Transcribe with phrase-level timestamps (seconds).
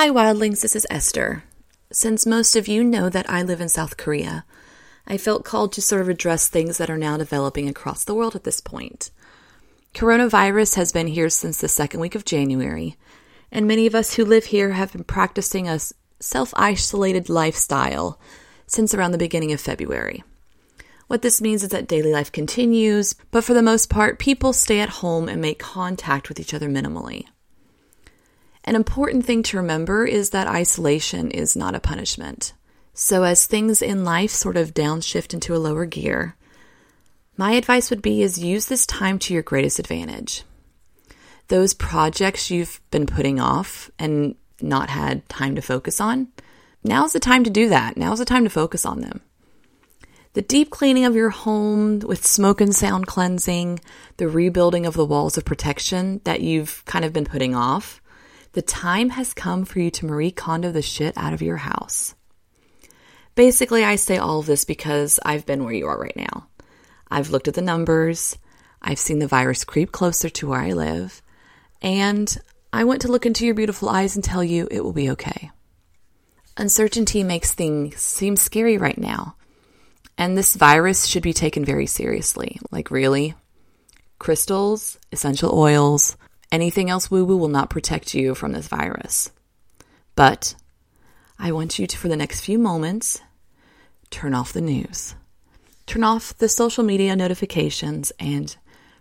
[0.00, 1.44] Hi, Wildlings, this is Esther.
[1.92, 4.46] Since most of you know that I live in South Korea,
[5.06, 8.34] I felt called to sort of address things that are now developing across the world
[8.34, 9.10] at this point.
[9.92, 12.96] Coronavirus has been here since the second week of January,
[13.52, 15.78] and many of us who live here have been practicing a
[16.18, 18.18] self isolated lifestyle
[18.66, 20.24] since around the beginning of February.
[21.08, 24.80] What this means is that daily life continues, but for the most part, people stay
[24.80, 27.26] at home and make contact with each other minimally.
[28.70, 32.52] An important thing to remember is that isolation is not a punishment.
[32.94, 36.36] So, as things in life sort of downshift into a lower gear,
[37.36, 40.44] my advice would be is use this time to your greatest advantage.
[41.48, 46.28] Those projects you've been putting off and not had time to focus on,
[46.84, 47.96] now's the time to do that.
[47.96, 49.20] Now's the time to focus on them.
[50.34, 53.80] The deep cleaning of your home with smoke and sound cleansing,
[54.18, 58.00] the rebuilding of the walls of protection that you've kind of been putting off,
[58.52, 62.14] the time has come for you to Marie Kondo the shit out of your house.
[63.34, 66.48] Basically, I say all of this because I've been where you are right now.
[67.10, 68.36] I've looked at the numbers,
[68.82, 71.22] I've seen the virus creep closer to where I live,
[71.80, 72.36] and
[72.72, 75.50] I want to look into your beautiful eyes and tell you it will be okay.
[76.56, 79.36] Uncertainty makes things seem scary right now,
[80.18, 82.58] and this virus should be taken very seriously.
[82.70, 83.34] Like, really?
[84.18, 86.16] Crystals, essential oils,
[86.52, 89.30] Anything else woo woo will not protect you from this virus.
[90.16, 90.54] But
[91.38, 93.20] I want you to, for the next few moments,
[94.10, 95.14] turn off the news,
[95.86, 98.54] turn off the social media notifications, and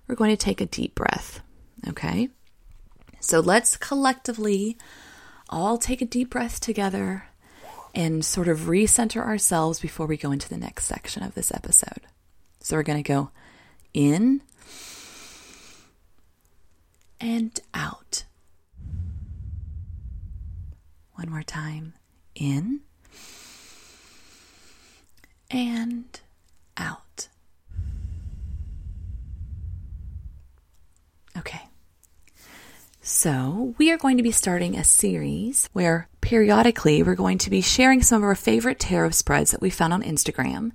[0.08, 1.42] we're going to take a deep breath.
[1.88, 2.30] Okay?
[3.20, 4.78] So let's collectively
[5.50, 7.26] all take a deep breath together
[7.96, 12.02] and sort of recenter ourselves before we go into the next section of this episode.
[12.60, 13.32] So we're going to go
[13.94, 14.42] in
[17.20, 18.26] and out.
[21.14, 21.94] One more time.
[22.36, 22.82] In
[25.52, 26.20] and
[26.78, 27.28] out.
[31.38, 31.62] Okay.
[33.12, 37.60] So, we are going to be starting a series where periodically we're going to be
[37.60, 40.74] sharing some of our favorite tarot spreads that we found on Instagram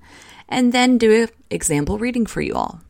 [0.48, 2.80] and then do an example reading for you all.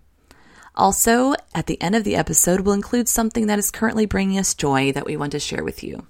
[0.75, 4.55] Also, at the end of the episode, we'll include something that is currently bringing us
[4.55, 6.07] joy that we want to share with you.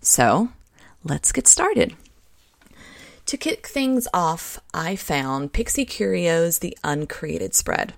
[0.00, 0.48] So,
[1.04, 1.94] let's get started.
[3.26, 7.94] To kick things off, I found Pixie Curios The Uncreated Spread.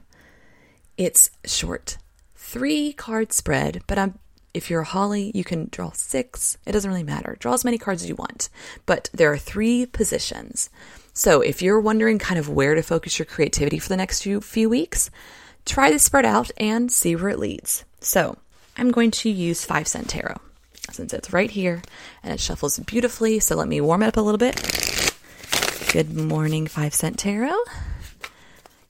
[0.98, 1.96] It's short,
[2.36, 4.18] three card spread, but I'm,
[4.54, 6.56] if you're a Holly, you can draw six.
[6.64, 7.36] It doesn't really matter.
[7.40, 8.48] Draw as many cards as you want,
[8.86, 10.70] but there are three positions.
[11.12, 14.40] So if you're wondering kind of where to focus your creativity for the next few,
[14.40, 15.10] few weeks,
[15.64, 17.84] try this spread out and see where it leads.
[18.00, 18.38] So
[18.76, 20.40] I'm going to use 5 cent tarot
[20.90, 21.82] since it's right here
[22.22, 23.40] and it shuffles beautifully.
[23.40, 24.56] So let me warm it up a little bit.
[25.92, 27.58] Good morning, 5 cent tarot.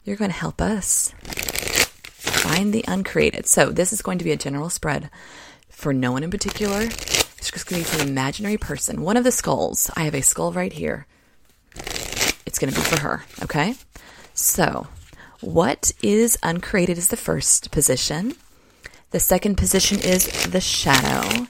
[0.05, 3.47] You're going to help us find the uncreated.
[3.47, 5.11] So this is going to be a general spread
[5.85, 6.81] for no one in particular.
[6.81, 9.03] It's just going to be for an imaginary person.
[9.03, 9.91] One of the skulls.
[9.95, 11.07] I have a skull right here.
[12.47, 13.23] It's going to be for her.
[13.43, 13.75] Okay.
[14.33, 14.87] So
[15.43, 18.35] what is uncreated is the first position.
[19.11, 21.49] The second position is the shadow.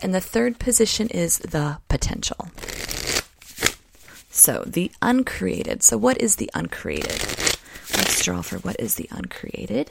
[0.00, 2.50] And the third position is the potential.
[4.30, 5.82] So the uncreated.
[5.82, 7.20] So what is the uncreated?
[7.96, 9.90] Let's draw for what is the uncreated.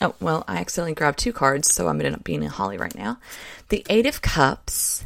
[0.00, 2.48] Oh, well, I accidentally grabbed two cards, so I'm going to end up being a
[2.48, 3.18] Holly right now.
[3.68, 5.04] The Eight of Cups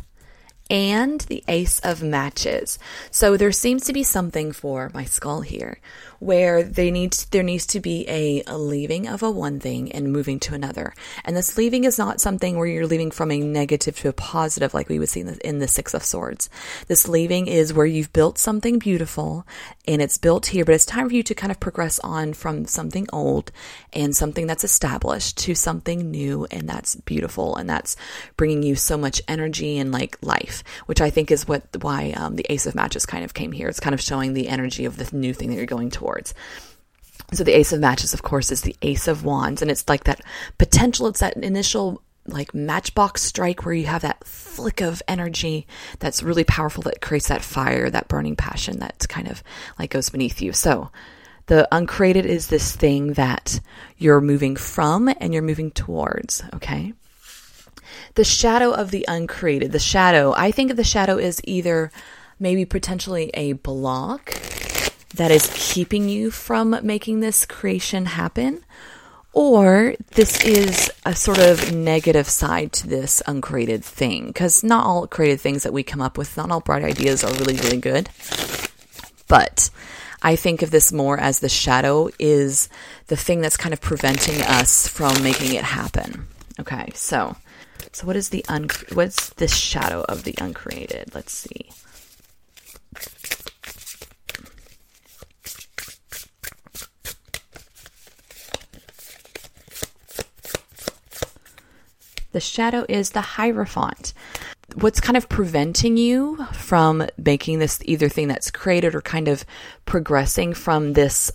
[0.71, 2.79] and the Ace of Matches.
[3.11, 5.79] So there seems to be something for my skull here
[6.25, 9.93] where they need to, there needs to be a, a leaving of a one thing
[9.93, 10.95] and moving to another.
[11.23, 14.73] And this leaving is not something where you're leaving from a negative to a positive
[14.73, 16.49] like we would see in the, in the Six of Swords.
[16.89, 19.47] This leaving is where you've built something beautiful
[19.87, 22.65] and it's built here, but it's time for you to kind of progress on from
[22.65, 23.53] something old
[23.93, 27.97] and something that's established to something new and that's beautiful and that's
[28.39, 32.37] bringing you so much energy and like life, which I think is what why um,
[32.37, 33.69] the Ace of Matches kind of came here.
[33.69, 36.34] It's kind of showing the energy of the new thing that you're going towards.
[37.33, 40.05] So the Ace of Matches, of course, is the Ace of Wands, and it's like
[40.05, 40.21] that
[40.59, 41.07] potential.
[41.09, 45.66] It's that initial like matchbox strike where you have that flick of energy
[45.99, 49.43] that's really powerful that creates that fire, that burning passion that kind of
[49.78, 50.53] like goes beneath you.
[50.53, 50.91] So
[51.47, 53.60] the uncreated is this thing that
[53.99, 56.95] you're moving from and you're moving towards, okay?
[58.15, 61.91] The shadow of the uncreated, the shadow, I think of the shadow is either
[62.38, 64.34] maybe potentially a block
[65.15, 68.65] that is keeping you from making this creation happen,
[69.34, 75.09] Or this is a sort of negative side to this uncreated thing, because not all
[75.09, 78.09] created things that we come up with, not all bright ideas are really, really good.
[79.26, 79.71] But
[80.22, 82.68] I think of this more as the shadow is
[83.09, 86.28] the thing that's kind of preventing us from making it happen.
[86.60, 87.34] Okay, so
[87.92, 91.15] so what is the un what's this shadow of the uncreated?
[91.15, 91.71] Let's see.
[102.34, 104.13] The shadow is the Hierophant.
[104.75, 109.45] What's kind of preventing you from making this either thing that's created or kind of
[109.84, 111.31] progressing from this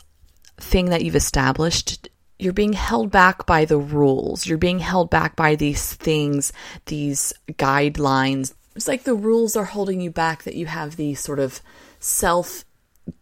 [0.57, 2.08] thing that you've established?
[2.39, 4.47] You're being held back by the rules.
[4.47, 6.53] You're being held back by these things,
[6.85, 8.53] these guidelines.
[8.75, 11.61] It's like the rules are holding you back, that you have these sort of
[11.99, 12.63] self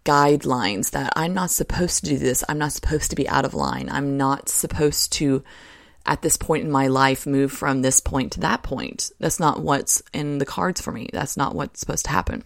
[0.05, 2.43] guidelines that I'm not supposed to do this.
[2.47, 3.89] I'm not supposed to be out of line.
[3.89, 5.43] I'm not supposed to
[6.05, 9.11] at this point in my life move from this point to that point.
[9.19, 11.09] That's not what's in the cards for me.
[11.11, 12.43] That's not what's supposed to happen.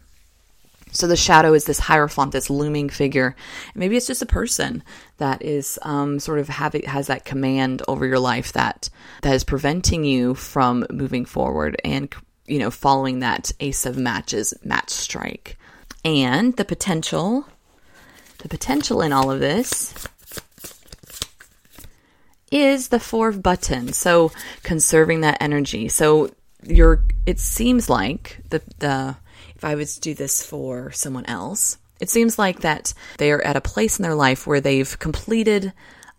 [0.91, 3.35] So the shadow is this hierophant, this looming figure.
[3.75, 4.83] Maybe it's just a person
[5.17, 8.89] that is um, sort of having has that command over your life that
[9.21, 12.13] that is preventing you from moving forward and
[12.45, 15.57] you know following that ace of matches match strike.
[16.03, 17.45] And the potential,
[18.39, 19.93] the potential in all of this
[22.51, 23.97] is the four of buttons.
[23.97, 24.31] So
[24.63, 25.87] conserving that energy.
[25.87, 26.31] So
[26.63, 29.15] you're it seems like the the
[29.55, 33.41] if I was to do this for someone else, it seems like that they are
[33.41, 35.71] at a place in their life where they've completed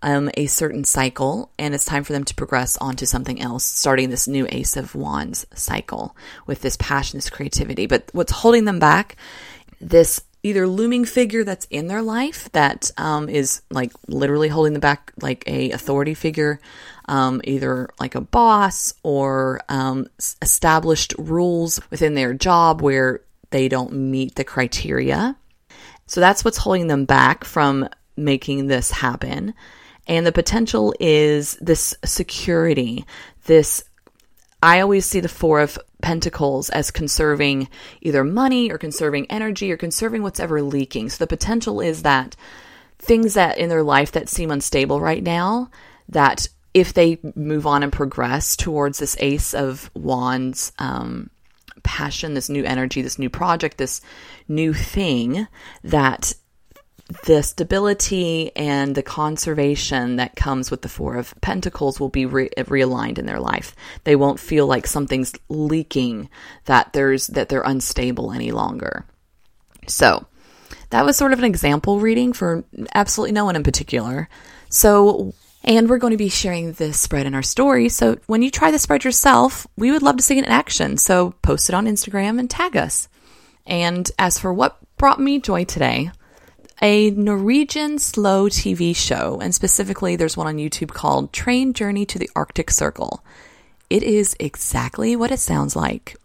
[0.02, 4.10] um, a certain cycle and it's time for them to progress onto something else, starting
[4.10, 6.16] this new Ace of Wands cycle
[6.46, 7.86] with this passion, this creativity.
[7.86, 9.16] But what's holding them back,
[9.80, 14.80] this either looming figure that's in their life that um, is like literally holding them
[14.80, 16.60] back, like a authority figure,
[17.08, 20.06] um, either like a boss or um,
[20.40, 25.36] established rules within their job where they don't meet the criteria.
[26.06, 29.54] So that's what's holding them back from making this happen.
[30.08, 33.06] And the potential is this security,
[33.44, 33.84] this
[34.62, 37.68] I always see the Four of Pentacles as conserving
[38.00, 41.08] either money or conserving energy or conserving what's ever leaking.
[41.08, 42.36] So the potential is that
[42.98, 45.70] things that in their life that seem unstable right now,
[46.08, 51.30] that if they move on and progress towards this Ace of Wands um,
[51.82, 54.00] passion, this new energy, this new project, this
[54.48, 55.46] new thing,
[55.84, 56.34] that
[57.24, 62.50] the stability and the conservation that comes with the Four of Pentacles will be re-
[62.56, 63.74] realigned in their life.
[64.04, 66.28] They won't feel like something's leaking,
[66.66, 69.04] that there's that they're unstable any longer.
[69.86, 70.26] So,
[70.90, 72.64] that was sort of an example reading for
[72.94, 74.28] absolutely no one in particular.
[74.68, 77.88] So, and we're going to be sharing this spread in our story.
[77.88, 80.96] So, when you try the spread yourself, we would love to see it in action.
[80.96, 83.08] So, post it on Instagram and tag us.
[83.66, 86.10] And as for what brought me joy today,
[86.80, 92.18] a Norwegian slow TV show, and specifically there's one on YouTube called Train Journey to
[92.18, 93.24] the Arctic Circle.
[93.90, 96.16] It is exactly what it sounds like.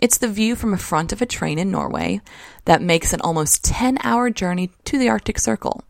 [0.00, 2.20] It's the view from the front of a train in Norway
[2.64, 5.84] that makes an almost 10 hour journey to the Arctic Circle.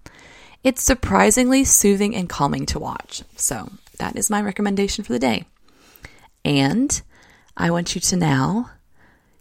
[0.65, 3.23] It's surprisingly soothing and calming to watch.
[3.37, 5.45] So, that is my recommendation for the day.
[6.45, 7.01] And
[7.57, 8.71] I want you to now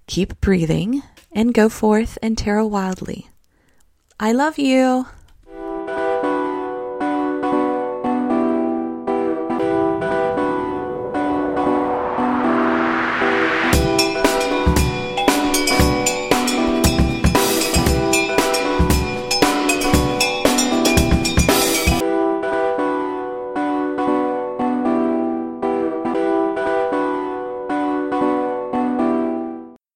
[0.07, 1.01] keep breathing
[1.31, 3.29] and go forth and tarot wildly.
[4.19, 5.05] I love you.